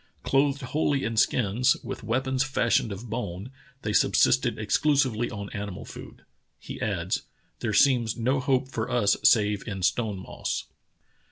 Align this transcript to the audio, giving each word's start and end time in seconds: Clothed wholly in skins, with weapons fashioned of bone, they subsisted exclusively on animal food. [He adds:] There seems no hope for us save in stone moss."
Clothed 0.23 0.63
wholly 0.63 1.03
in 1.03 1.15
skins, 1.15 1.77
with 1.83 2.01
weapons 2.01 2.43
fashioned 2.43 2.91
of 2.91 3.07
bone, 3.07 3.51
they 3.83 3.93
subsisted 3.93 4.57
exclusively 4.57 5.29
on 5.29 5.51
animal 5.51 5.85
food. 5.85 6.23
[He 6.57 6.81
adds:] 6.81 7.21
There 7.59 7.71
seems 7.71 8.17
no 8.17 8.39
hope 8.39 8.67
for 8.67 8.89
us 8.89 9.15
save 9.23 9.67
in 9.67 9.83
stone 9.83 10.17
moss." 10.17 10.63